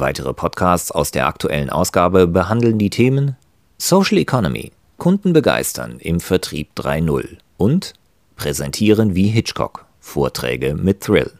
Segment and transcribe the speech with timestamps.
[0.00, 3.36] Weitere Podcasts aus der aktuellen Ausgabe behandeln die Themen
[3.78, 7.94] Social Economy, Kunden begeistern im Vertrieb 3.0 und
[8.36, 11.32] Präsentieren wie Hitchcock, Vorträge mit Thrill.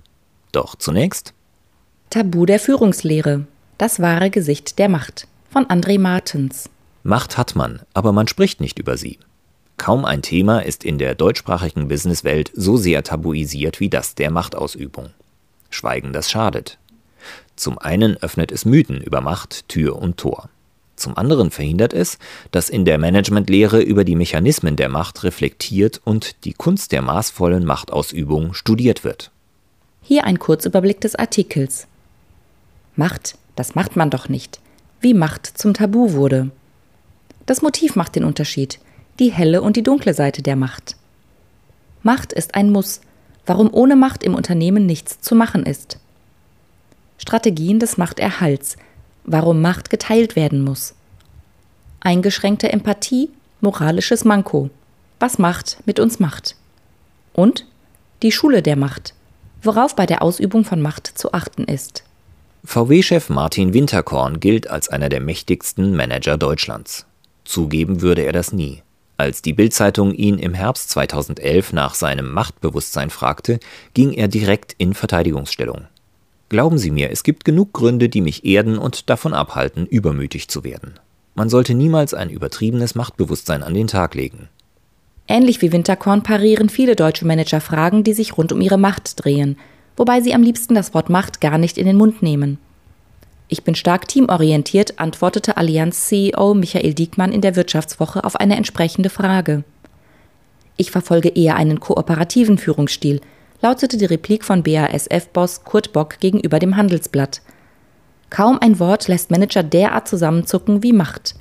[0.50, 1.34] Doch zunächst
[2.10, 6.68] Tabu der Führungslehre, das wahre Gesicht der Macht von André Martens.
[7.04, 9.18] Macht hat man, aber man spricht nicht über sie.
[9.76, 15.10] Kaum ein Thema ist in der deutschsprachigen Businesswelt so sehr tabuisiert wie das der Machtausübung.
[15.70, 16.78] Schweigen, das schadet.
[17.58, 20.48] Zum einen öffnet es Mythen über Macht, Tür und Tor.
[20.94, 22.18] Zum anderen verhindert es,
[22.52, 27.64] dass in der Managementlehre über die Mechanismen der Macht reflektiert und die Kunst der maßvollen
[27.64, 29.32] Machtausübung studiert wird.
[30.02, 31.88] Hier ein Kurzüberblick des Artikels.
[32.94, 34.60] Macht, das macht man doch nicht.
[35.00, 36.52] Wie Macht zum Tabu wurde.
[37.44, 38.78] Das Motiv macht den Unterschied,
[39.18, 40.94] die helle und die dunkle Seite der Macht.
[42.04, 43.00] Macht ist ein Muss,
[43.46, 45.98] warum ohne Macht im Unternehmen nichts zu machen ist.
[47.18, 48.76] Strategien des Machterhalts,
[49.24, 50.94] warum Macht geteilt werden muss.
[52.00, 53.28] Eingeschränkte Empathie,
[53.60, 54.70] moralisches Manko,
[55.20, 56.56] was Macht mit uns macht.
[57.32, 57.66] Und
[58.22, 59.14] die Schule der Macht,
[59.62, 62.04] worauf bei der Ausübung von Macht zu achten ist.
[62.64, 67.06] VW-Chef Martin Winterkorn gilt als einer der mächtigsten Manager Deutschlands.
[67.44, 68.82] Zugeben würde er das nie.
[69.16, 73.58] Als die Bild-Zeitung ihn im Herbst 2011 nach seinem Machtbewusstsein fragte,
[73.94, 75.86] ging er direkt in Verteidigungsstellung.
[76.48, 80.64] Glauben Sie mir, es gibt genug Gründe, die mich erden und davon abhalten, übermütig zu
[80.64, 80.94] werden.
[81.34, 84.48] Man sollte niemals ein übertriebenes Machtbewusstsein an den Tag legen.
[85.28, 89.58] Ähnlich wie Winterkorn parieren viele deutsche Manager Fragen, die sich rund um ihre Macht drehen,
[89.96, 92.58] wobei sie am liebsten das Wort Macht gar nicht in den Mund nehmen.
[93.48, 99.64] Ich bin stark teamorientiert, antwortete Allianz-CEO Michael Diekmann in der Wirtschaftswoche auf eine entsprechende Frage.
[100.78, 103.20] Ich verfolge eher einen kooperativen Führungsstil–
[103.60, 107.42] lautete die Replik von BASF-Boss Kurt Bock gegenüber dem Handelsblatt.
[108.30, 111.34] Kaum ein Wort lässt Manager derart zusammenzucken wie Macht.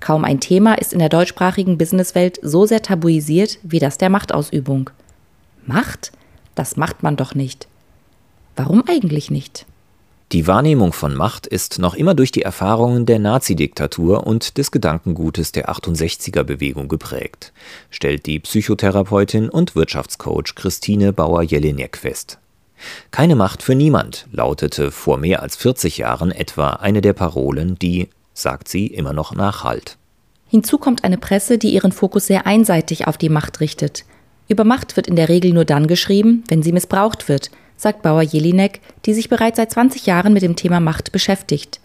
[0.00, 4.90] Kaum ein Thema ist in der deutschsprachigen Businesswelt so sehr tabuisiert wie das der Machtausübung.
[5.66, 6.12] Macht?
[6.54, 7.68] Das macht man doch nicht.
[8.56, 9.66] Warum eigentlich nicht?
[10.34, 15.52] Die Wahrnehmung von Macht ist noch immer durch die Erfahrungen der Nazidiktatur und des Gedankengutes
[15.52, 17.52] der 68er-Bewegung geprägt,
[17.88, 22.40] stellt die Psychotherapeutin und Wirtschaftscoach Christine Bauer-Jelinek fest.
[23.12, 28.08] Keine Macht für niemand lautete vor mehr als 40 Jahren etwa eine der Parolen, die,
[28.32, 29.98] sagt sie, immer noch nachhalt.
[30.48, 34.04] Hinzu kommt eine Presse, die ihren Fokus sehr einseitig auf die Macht richtet.
[34.48, 38.22] Über Macht wird in der Regel nur dann geschrieben, wenn sie missbraucht wird– sagt Bauer
[38.22, 41.80] Jelinek, die sich bereits seit 20 Jahren mit dem Thema Macht beschäftigt.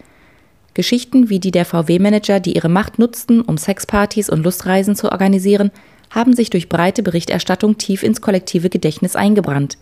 [0.73, 5.72] Geschichten wie die der VW-Manager, die ihre Macht nutzten, um Sexpartys und Lustreisen zu organisieren,
[6.09, 9.77] haben sich durch breite Berichterstattung tief ins kollektive Gedächtnis eingebrannt.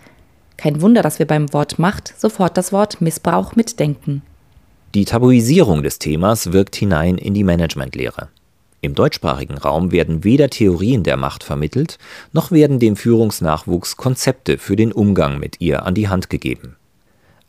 [0.57, 4.23] Kein Wunder, dass wir beim Wort Macht sofort das Wort Missbrauch mitdenken.
[4.95, 8.29] Die Tabuisierung des Themas wirkt hinein in die Managementlehre.
[8.81, 11.97] Im deutschsprachigen Raum werden weder Theorien der Macht vermittelt,
[12.31, 16.75] noch werden dem Führungsnachwuchs Konzepte für den Umgang mit ihr an die Hand gegeben.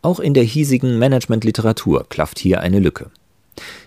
[0.01, 3.11] Auch in der hiesigen Managementliteratur klafft hier eine Lücke.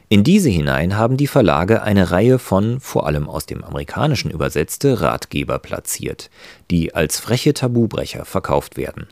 [0.09, 5.00] In diese hinein haben die Verlage eine Reihe von, vor allem aus dem Amerikanischen übersetzte,
[5.02, 6.29] Ratgeber platziert,
[6.69, 9.08] die als freche Tabubrecher verkauft werden.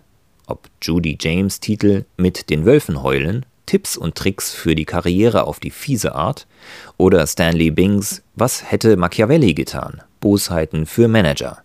[0.46, 5.60] Ob Judy James Titel Mit den Wölfen heulen Tipps und Tricks für die Karriere auf
[5.60, 6.48] die fiese Art
[6.98, 10.02] oder Stanley Bings Was hätte Machiavelli getan?
[10.22, 11.60] Bosheiten für Manager.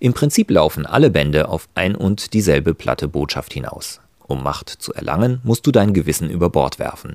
[0.00, 4.00] Im Prinzip laufen alle Bände auf ein und dieselbe platte Botschaft hinaus.
[4.26, 7.14] Um Macht zu erlangen, musst du dein Gewissen über Bord werfen.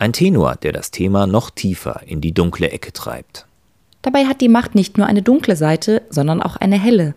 [0.00, 3.46] Ein Tenor, der das Thema noch tiefer in die dunkle Ecke treibt.
[4.02, 7.14] Dabei hat die Macht nicht nur eine dunkle Seite, sondern auch eine helle.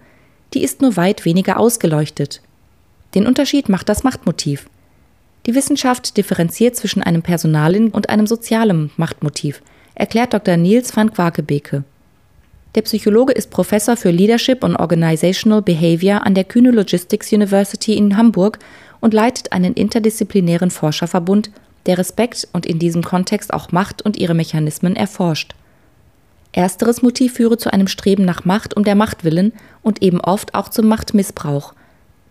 [0.54, 2.44] Die ist nur weit weniger ausgeleuchtet.
[3.16, 4.68] Den Unterschied macht das Machtmotiv.
[5.48, 9.62] Die Wissenschaft differenziert zwischen einem personalen und einem sozialen Machtmotiv,
[9.96, 10.58] erklärt Dr.
[10.58, 11.86] Niels van Quakebeke.
[12.76, 18.18] Der Psychologe ist Professor für Leadership and Organizational Behavior an der Kühne Logistics University in
[18.18, 18.60] Hamburg
[19.00, 21.50] und leitet einen interdisziplinären Forscherverbund,
[21.86, 25.56] der Respekt und in diesem Kontext auch Macht und ihre Mechanismen erforscht.
[26.52, 30.56] Ersteres Motiv führe zu einem Streben nach Macht um der Macht willen und eben oft
[30.56, 31.74] auch zum Machtmissbrauch.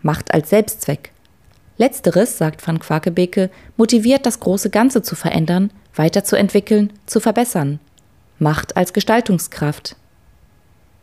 [0.02, 1.12] Macht als Selbstzweck.
[1.78, 7.80] Letzteres, sagt van Quakebeke, motiviert, das große Ganze zu verändern, weiterzuentwickeln, zu verbessern.
[8.38, 9.96] Macht als Gestaltungskraft.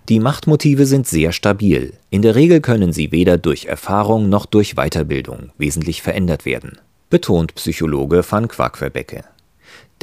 [0.10, 1.94] Die Machtmotive sind sehr stabil.
[2.10, 6.78] In der Regel können sie weder durch Erfahrung noch durch Weiterbildung wesentlich verändert werden,
[7.10, 9.24] betont Psychologe van Quaquebecke.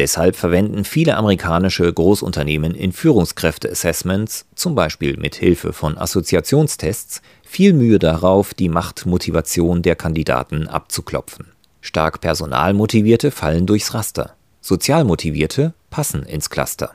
[0.00, 7.98] Deshalb verwenden viele amerikanische Großunternehmen in Führungskräfte-Assessments, zum Beispiel mit Hilfe von Assoziationstests, viel Mühe
[7.98, 11.48] darauf, die Machtmotivation der Kandidaten abzuklopfen.
[11.82, 14.32] Stark personalmotivierte fallen durchs Raster.
[14.62, 16.92] Sozialmotivierte passen ins Cluster.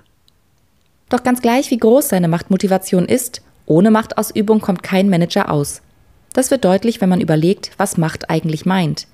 [1.10, 5.84] Doch ganz gleich, wie groß seine Machtmotivation ist, ohne Machtausübung kommt kein Manager aus.
[6.34, 9.06] Das wird deutlich, wenn man überlegt, was Macht eigentlich meint.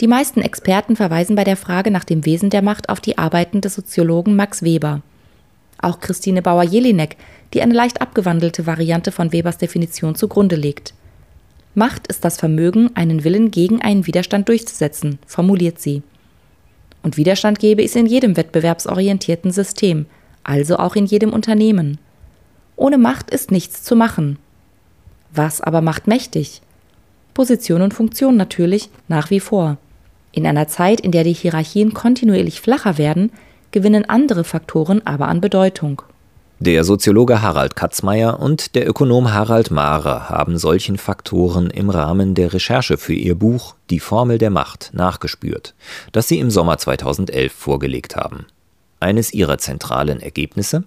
[0.00, 3.62] Die meisten Experten verweisen bei der Frage nach dem Wesen der Macht auf die Arbeiten
[3.62, 5.00] des Soziologen Max Weber.
[5.80, 7.16] Auch Christine Bauer-Jelinek,
[7.54, 10.92] die eine leicht abgewandelte Variante von Webers Definition zugrunde legt.
[11.74, 16.02] Macht ist das Vermögen, einen Willen gegen einen Widerstand durchzusetzen, formuliert sie.
[17.02, 20.04] Und Widerstand gebe es in jedem wettbewerbsorientierten System,
[20.44, 21.98] also auch in jedem Unternehmen.
[22.76, 24.38] Ohne Macht ist nichts zu machen.
[25.32, 26.60] Was aber macht mächtig?
[27.32, 29.78] Position und Funktion natürlich nach wie vor.
[30.36, 33.32] In einer Zeit, in der die Hierarchien kontinuierlich flacher werden,
[33.70, 36.02] gewinnen andere Faktoren aber an Bedeutung.
[36.58, 42.52] Der Soziologe Harald Katzmeier und der Ökonom Harald Mahrer haben solchen Faktoren im Rahmen der
[42.52, 45.74] Recherche für ihr Buch Die Formel der Macht nachgespürt,
[46.12, 48.44] das sie im Sommer 2011 vorgelegt haben.
[49.00, 50.84] Eines ihrer zentralen Ergebnisse?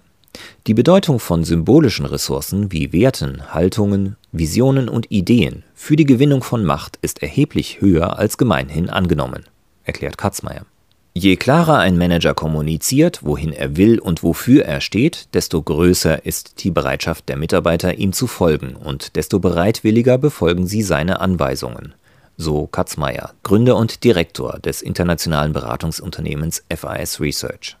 [0.66, 6.64] Die Bedeutung von symbolischen Ressourcen wie Werten, Haltungen, Visionen und Ideen für die Gewinnung von
[6.64, 9.44] Macht ist erheblich höher als gemeinhin angenommen,
[9.84, 10.66] erklärt Katzmeier.
[11.12, 16.62] Je klarer ein Manager kommuniziert, wohin er will und wofür er steht, desto größer ist
[16.62, 21.94] die Bereitschaft der Mitarbeiter, ihm zu folgen und desto bereitwilliger befolgen sie seine Anweisungen.
[22.36, 27.76] So Katzmeier, Gründer und Direktor des internationalen Beratungsunternehmens FIS Research.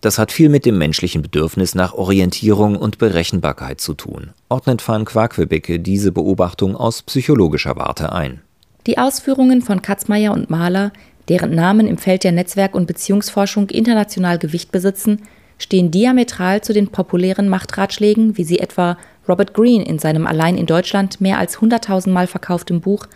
[0.00, 5.04] Das hat viel mit dem menschlichen Bedürfnis nach Orientierung und Berechenbarkeit zu tun, ordnet van
[5.04, 8.40] Quaquebecke diese Beobachtung aus psychologischer Warte ein.
[8.86, 10.92] Die Ausführungen von Katzmeier und Mahler,
[11.28, 15.22] deren Namen im Feld der Netzwerk- und Beziehungsforschung international Gewicht besitzen,
[15.58, 18.98] stehen diametral zu den populären Machtratschlägen, wie sie etwa
[19.28, 23.06] Robert Greene in seinem allein in Deutschland mehr als 100.000 Mal verkauftem Buch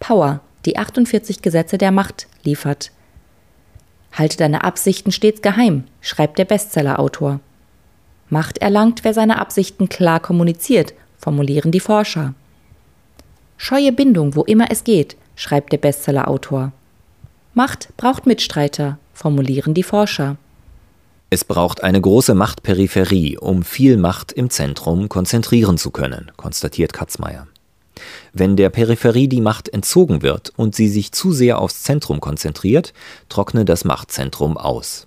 [0.00, 2.90] Power, die 48 Gesetze der Macht liefert.
[4.14, 7.40] Halte deine Absichten stets geheim, schreibt der Bestsellerautor.
[8.30, 12.34] Macht erlangt, wer seine Absichten klar kommuniziert, formulieren die Forscher.
[13.56, 16.72] Scheue Bindung, wo immer es geht, schreibt der Bestsellerautor.
[17.54, 20.36] Macht braucht Mitstreiter, formulieren die Forscher.
[21.30, 27.48] Es braucht eine große Machtperipherie, um viel Macht im Zentrum konzentrieren zu können, konstatiert Katzmeier.
[28.32, 32.92] Wenn der Peripherie die Macht entzogen wird und sie sich zu sehr aufs Zentrum konzentriert,
[33.28, 35.06] trockne das Machtzentrum aus.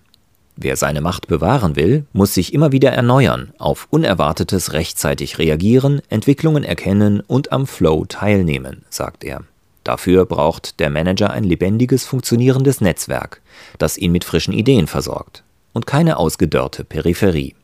[0.55, 6.63] Wer seine Macht bewahren will, muss sich immer wieder erneuern, auf Unerwartetes rechtzeitig reagieren, Entwicklungen
[6.63, 9.43] erkennen und am Flow teilnehmen, sagt er.
[9.83, 13.41] Dafür braucht der Manager ein lebendiges, funktionierendes Netzwerk,
[13.77, 15.43] das ihn mit frischen Ideen versorgt
[15.73, 17.55] und keine ausgedörrte Peripherie.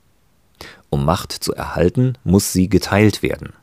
[0.92, 3.54] Um Macht zu erhalten, muss sie geteilt werden.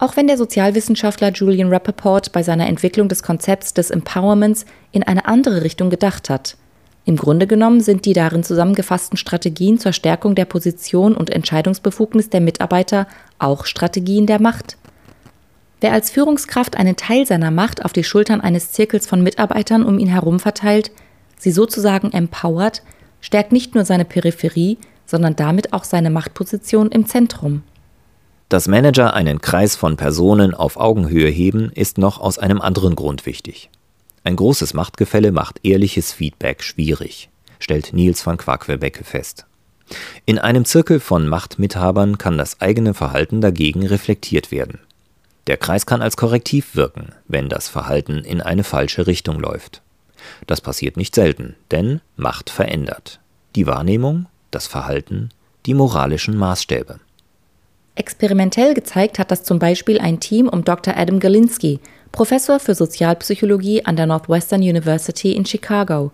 [0.00, 5.26] Auch wenn der Sozialwissenschaftler Julian Rappaport bei seiner Entwicklung des Konzepts des Empowerments in eine
[5.26, 6.56] andere Richtung gedacht hat.
[7.04, 12.40] Im Grunde genommen sind die darin zusammengefassten Strategien zur Stärkung der Position und Entscheidungsbefugnis der
[12.40, 13.06] Mitarbeiter
[13.38, 14.78] auch Strategien der Macht.
[15.82, 19.98] Wer als Führungskraft einen Teil seiner Macht auf die Schultern eines Zirkels von Mitarbeitern um
[19.98, 20.92] ihn herum verteilt,
[21.36, 22.82] sie sozusagen empowert,
[23.20, 27.64] stärkt nicht nur seine Peripherie, sondern damit auch seine Machtposition im Zentrum.
[28.50, 33.24] Dass Manager einen Kreis von Personen auf Augenhöhe heben, ist noch aus einem anderen Grund
[33.24, 33.70] wichtig.
[34.24, 37.30] Ein großes Machtgefälle macht ehrliches Feedback schwierig,
[37.60, 39.46] stellt Niels van Quaquebecke fest.
[40.26, 44.80] In einem Zirkel von Machtmithabern kann das eigene Verhalten dagegen reflektiert werden.
[45.46, 49.80] Der Kreis kann als Korrektiv wirken, wenn das Verhalten in eine falsche Richtung läuft.
[50.48, 53.20] Das passiert nicht selten, denn Macht verändert.
[53.54, 55.28] Die Wahrnehmung, das Verhalten,
[55.66, 56.98] die moralischen Maßstäbe.
[57.94, 60.96] Experimentell gezeigt hat das zum Beispiel ein Team um Dr.
[60.96, 61.80] Adam Galinsky,
[62.12, 66.12] Professor für Sozialpsychologie an der Northwestern University in Chicago.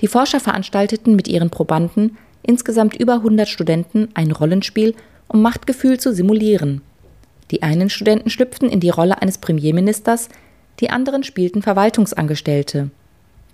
[0.00, 4.94] Die Forscher veranstalteten mit ihren Probanden, insgesamt über 100 Studenten, ein Rollenspiel,
[5.26, 6.82] um Machtgefühl zu simulieren.
[7.50, 10.28] Die einen Studenten schlüpften in die Rolle eines Premierministers,
[10.80, 12.90] die anderen spielten Verwaltungsangestellte.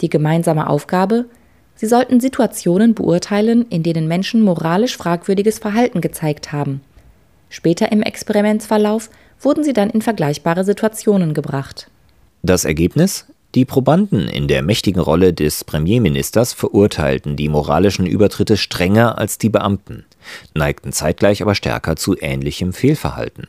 [0.00, 1.26] Die gemeinsame Aufgabe,
[1.76, 6.82] sie sollten Situationen beurteilen, in denen Menschen moralisch fragwürdiges Verhalten gezeigt haben.
[7.54, 11.88] Später im Experimentsverlauf wurden sie dann in vergleichbare Situationen gebracht.
[12.42, 13.26] Das Ergebnis?
[13.54, 19.50] Die Probanden in der mächtigen Rolle des Premierministers verurteilten die moralischen Übertritte strenger als die
[19.50, 20.04] Beamten,
[20.54, 23.46] neigten zeitgleich aber stärker zu ähnlichem Fehlverhalten.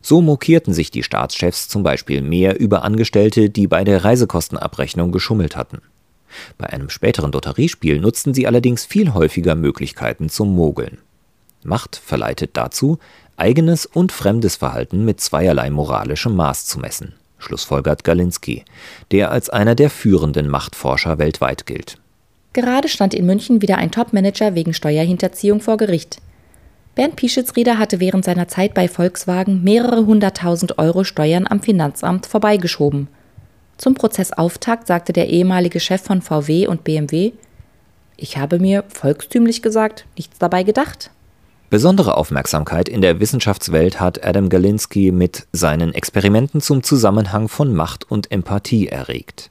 [0.00, 5.54] So mokierten sich die Staatschefs zum Beispiel mehr über Angestellte, die bei der Reisekostenabrechnung geschummelt
[5.54, 5.82] hatten.
[6.56, 10.96] Bei einem späteren Lotteriespiel nutzten sie allerdings viel häufiger Möglichkeiten zum Mogeln.
[11.64, 12.98] Macht verleitet dazu,
[13.36, 18.64] eigenes und fremdes Verhalten mit zweierlei moralischem Maß zu messen, schlussfolgert Galinski,
[19.10, 21.98] der als einer der führenden Machtforscher weltweit gilt.
[22.52, 26.18] Gerade stand in München wieder ein Topmanager wegen Steuerhinterziehung vor Gericht.
[26.94, 33.08] Bernd Pischitz-Rieder hatte während seiner Zeit bei Volkswagen mehrere hunderttausend Euro Steuern am Finanzamt vorbeigeschoben.
[33.76, 37.32] Zum Prozessauftakt sagte der ehemalige Chef von VW und BMW,
[38.16, 41.10] ich habe mir, volkstümlich gesagt, nichts dabei gedacht.
[41.74, 48.08] Besondere Aufmerksamkeit in der Wissenschaftswelt hat Adam Galinsky mit seinen Experimenten zum Zusammenhang von Macht
[48.08, 49.50] und Empathie erregt.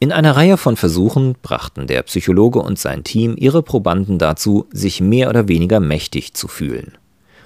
[0.00, 5.02] In einer Reihe von Versuchen brachten der Psychologe und sein Team ihre Probanden dazu, sich
[5.02, 6.96] mehr oder weniger mächtig zu fühlen.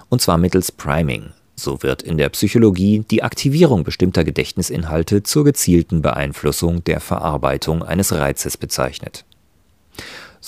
[0.09, 1.31] Und zwar mittels Priming.
[1.57, 8.13] So wird in der Psychologie die Aktivierung bestimmter Gedächtnisinhalte zur gezielten Beeinflussung der Verarbeitung eines
[8.13, 9.25] Reizes bezeichnet.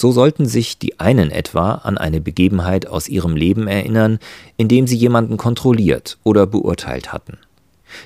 [0.00, 4.20] So sollten sich die einen etwa an eine Begebenheit aus ihrem Leben erinnern,
[4.56, 7.36] indem sie jemanden kontrolliert oder beurteilt hatten.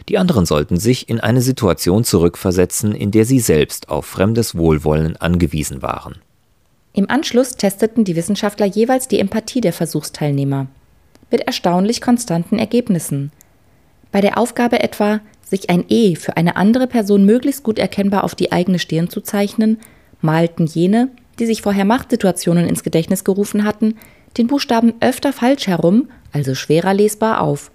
[0.08, 5.18] Die anderen sollten sich in eine Situation zurückversetzen, in der sie selbst auf fremdes Wohlwollen
[5.18, 6.14] angewiesen waren.
[6.94, 10.68] Im Anschluss testeten die Wissenschaftler jeweils die Empathie der Versuchsteilnehmer.
[11.30, 13.32] Mit erstaunlich konstanten Ergebnissen.
[14.12, 18.34] Bei der Aufgabe etwa, sich ein E für eine andere Person möglichst gut erkennbar auf
[18.34, 19.78] die eigene Stirn zu zeichnen,
[20.22, 23.96] malten jene, die sich vorher Machtsituationen ins Gedächtnis gerufen hatten,
[24.38, 27.70] den Buchstaben öfter falsch herum, also schwerer lesbar, auf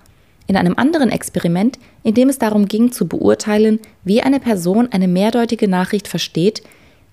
[0.48, 5.10] in einem anderen Experiment, in dem es darum ging zu beurteilen, wie eine Person eine
[5.10, 6.64] mehrdeutige Nachricht versteht,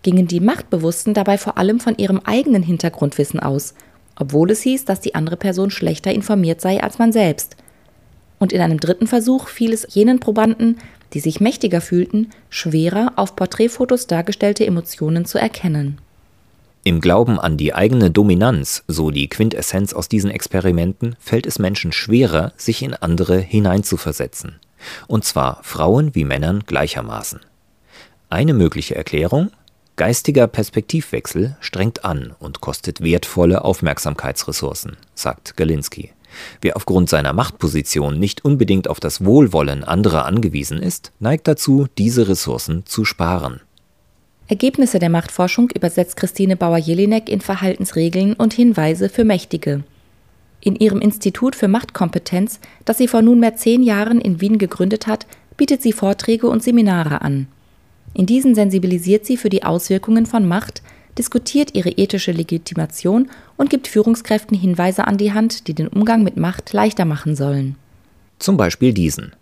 [0.02, 3.74] gingen die Machtbewussten dabei vor allem von ihrem eigenen Hintergrundwissen aus,
[4.16, 7.56] obwohl es hieß, dass die andere Person schlechter informiert sei als man selbst.
[8.38, 10.78] Und in einem dritten Versuch fiel es jenen Probanden,
[11.12, 15.98] die sich mächtiger fühlten, schwerer auf Porträtfotos dargestellte Emotionen zu erkennen.
[16.86, 21.92] Im Glauben an die eigene Dominanz, so die Quintessenz aus diesen Experimenten, fällt es Menschen
[21.92, 24.60] schwerer, sich in andere hineinzuversetzen.
[25.06, 27.40] Und zwar Frauen wie Männern gleichermaßen.
[28.28, 29.50] Eine mögliche Erklärung?
[29.96, 36.10] Geistiger Perspektivwechsel strengt an und kostet wertvolle Aufmerksamkeitsressourcen, sagt Galinski.
[36.60, 42.28] Wer aufgrund seiner Machtposition nicht unbedingt auf das Wohlwollen anderer angewiesen ist, neigt dazu, diese
[42.28, 43.62] Ressourcen zu sparen.
[44.46, 49.84] Ergebnisse der Machtforschung übersetzt Christine Bauer-Jelinek in Verhaltensregeln und Hinweise für Mächtige.
[50.60, 55.26] In ihrem Institut für Machtkompetenz, das sie vor nunmehr zehn Jahren in Wien gegründet hat,
[55.56, 57.46] bietet sie Vorträge und Seminare an.
[58.12, 60.82] In diesen sensibilisiert sie für die Auswirkungen von Macht,
[61.18, 66.36] diskutiert ihre ethische Legitimation und gibt Führungskräften Hinweise an die Hand, die den Umgang mit
[66.36, 67.76] Macht leichter machen sollen.
[68.38, 69.32] Zum Beispiel diesen.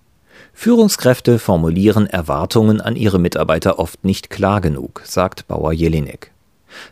[0.53, 6.31] Führungskräfte formulieren Erwartungen an ihre Mitarbeiter oft nicht klar genug, sagt Bauer-Jelinek.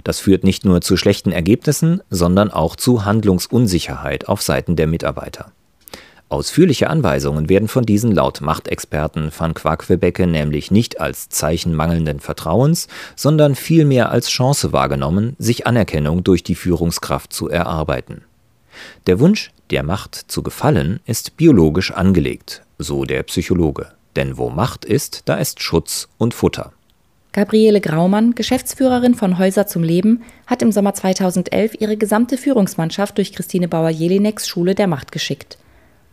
[0.04, 5.52] Das führt nicht nur zu schlechten Ergebnissen, sondern auch zu Handlungsunsicherheit auf Seiten der Mitarbeiter.
[6.28, 12.86] Ausführliche Anweisungen werden von diesen laut Machtexperten van Quaquebecke nämlich nicht als Zeichen mangelnden Vertrauens,
[13.16, 18.22] sondern vielmehr als Chance wahrgenommen, sich Anerkennung durch die Führungskraft zu erarbeiten.
[19.08, 23.88] Der Wunsch, der Macht zu gefallen, ist biologisch angelegt, so der Psychologe.
[24.16, 26.72] Denn wo Macht ist, da ist Schutz und Futter.
[27.32, 33.32] Gabriele Graumann, Geschäftsführerin von Häuser zum Leben, hat im Sommer 2011 ihre gesamte Führungsmannschaft durch
[33.32, 35.56] Christine Bauer-Jelineks Schule der Macht geschickt.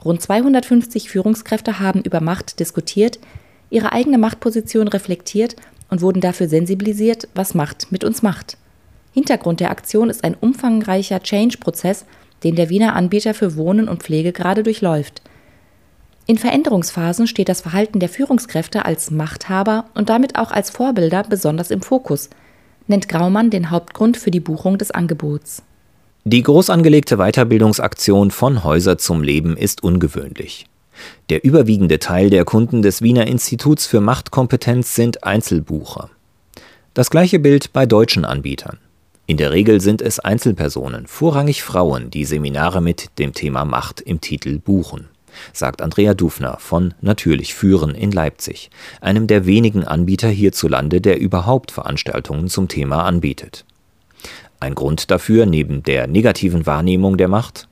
[0.06, 3.18] Rund 250 Führungskräfte haben über Macht diskutiert,
[3.72, 5.56] ihre eigene Machtposition reflektiert
[5.90, 8.58] und wurden dafür sensibilisiert, was Macht mit uns macht.
[9.12, 12.06] Hintergrund der Aktion ist ein umfangreicher Change-Prozess,
[12.44, 15.24] den der Wiener Anbieter für Wohnen und Pflege gerade durchläuft.
[16.30, 21.72] In Veränderungsphasen steht das Verhalten der Führungskräfte als Machthaber und damit auch als Vorbilder besonders
[21.72, 22.30] im Fokus,
[22.86, 25.64] nennt Graumann den Hauptgrund für die Buchung des Angebots.
[26.26, 30.66] Die groß angelegte Weiterbildungsaktion von Häuser zum Leben ist ungewöhnlich.
[31.30, 36.10] Der überwiegende Teil der Kunden des Wiener Instituts für Machtkompetenz sind Einzelbucher.
[36.94, 38.80] Das gleiche Bild bei deutschen Anbietern.
[39.28, 44.20] In der Regel sind es Einzelpersonen, vorrangig Frauen, die Seminare mit dem Thema Macht im
[44.20, 45.08] Titel buchen
[45.54, 48.70] sagt Andrea Dufner von Natürlich Führen in Leipzig,
[49.02, 53.66] einem der wenigen Anbieter hierzulande, der überhaupt Veranstaltungen zum Thema anbietet.
[54.60, 57.68] Ein Grund dafür neben der negativen Wahrnehmung der Macht?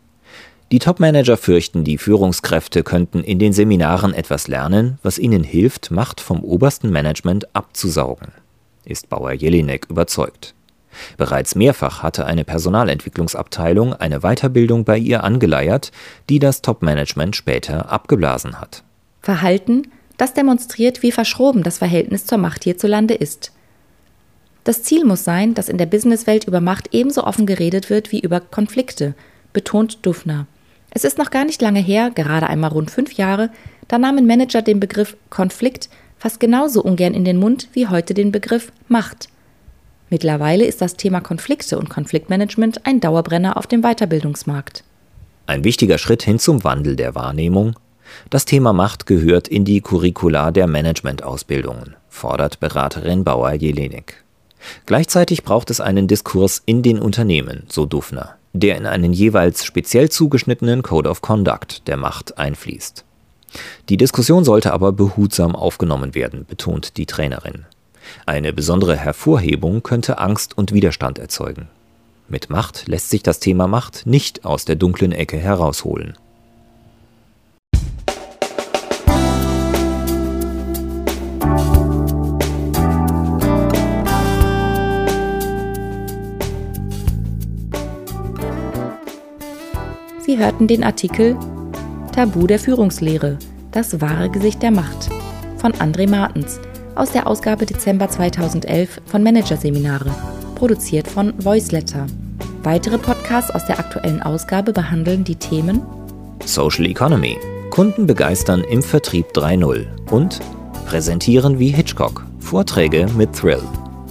[0.72, 6.22] Die Topmanager fürchten, die Führungskräfte könnten in den Seminaren etwas lernen, was ihnen hilft, Macht
[6.22, 8.30] vom obersten Management abzusaugen.
[8.84, 10.56] Ist Bauer Jelinek überzeugt.
[11.18, 15.92] Bereits mehrfach hatte eine Personalentwicklungsabteilung eine Weiterbildung bei ihr angeleiert,
[16.30, 18.84] die das Topmanagement später abgeblasen hat.
[19.22, 19.84] Verhalten,
[20.18, 23.52] das demonstriert, wie verschroben das Verhältnis zur Macht hierzulande ist.
[24.64, 28.20] Das Ziel muss sein, dass in der Businesswelt über Macht ebenso offen geredet wird wie
[28.20, 29.14] über Konflikte,
[29.54, 30.48] betont Dufner.
[30.90, 33.52] Es ist noch gar nicht lange her, gerade einmal rund fünf Jahre,
[33.88, 38.32] da nahmen Manager den Begriff Konflikt fast genauso ungern in den Mund wie heute den
[38.32, 39.28] Begriff Macht.
[40.10, 44.84] Mittlerweile ist das Thema Konflikte und Konfliktmanagement ein Dauerbrenner auf dem Weiterbildungsmarkt.
[45.48, 47.76] Ein wichtiger Schritt hin zum Wandel der Wahrnehmung.
[48.30, 54.24] Das Thema Macht gehört in die Curricula der Managementausbildungen, fordert Beraterin Bauer-Jelenik.
[54.86, 60.10] Gleichzeitig braucht es einen Diskurs in den Unternehmen, so Dufner, der in einen jeweils speziell
[60.10, 63.06] zugeschnittenen Code of Conduct der Macht einfließt.
[63.90, 67.66] Die Diskussion sollte aber behutsam aufgenommen werden, betont die Trainerin.
[68.26, 71.68] Eine besondere Hervorhebung könnte Angst und Widerstand erzeugen.
[72.28, 76.14] Mit Macht lässt sich das Thema Macht nicht aus der dunklen Ecke herausholen.
[90.26, 91.38] Sie hörten den Artikel
[92.12, 93.38] Tabu der Führungslehre,
[93.72, 95.10] das wahre Gesicht der Macht
[95.58, 96.60] von André Martens
[96.96, 100.10] aus der Ausgabe Dezember 2011 von Managerseminare,
[100.56, 102.08] produziert von Voiceletter.
[102.64, 105.82] Weitere Podcasts aus der aktuellen Ausgabe behandeln die Themen
[106.46, 107.38] Social Economy,
[107.70, 110.40] Kunden begeistern im Vertrieb 3.0 und
[110.86, 113.62] Präsentieren wie Hitchcock, Vorträge mit Thrill.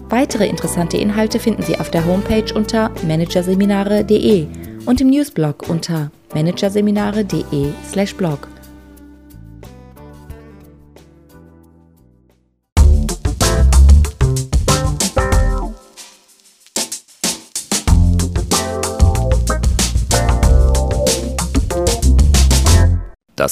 [0.08, 4.46] Weitere interessante Inhalte finden Sie auf der Homepage unter managerseminare.de
[4.86, 8.48] und im Newsblog unter managerseminare.de/blog.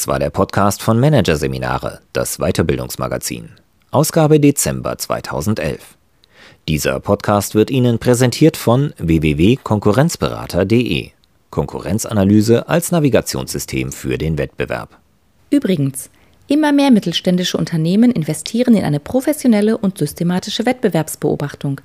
[0.03, 3.51] Das war der Podcast von Managerseminare, das Weiterbildungsmagazin.
[3.93, 5.97] Ausgabe Dezember 2011.
[6.67, 11.11] Dieser Podcast wird Ihnen präsentiert von www.konkurrenzberater.de.
[11.51, 14.88] Konkurrenzanalyse als Navigationssystem für den Wettbewerb.
[15.51, 16.11] Übrigens,
[16.49, 21.81] immer mehr mittelständische Unternehmen investieren in eine professionelle und systematische Wettbewerbsbeobachtung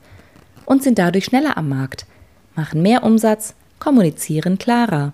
[0.66, 2.08] und sind dadurch schneller am Markt,
[2.56, 5.14] machen mehr Umsatz, kommunizieren klarer.